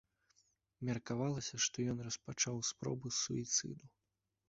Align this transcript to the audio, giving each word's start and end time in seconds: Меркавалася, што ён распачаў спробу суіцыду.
Меркавалася, 0.89 1.55
што 1.67 1.87
ён 1.95 2.03
распачаў 2.09 2.65
спробу 2.73 3.17
суіцыду. 3.23 3.97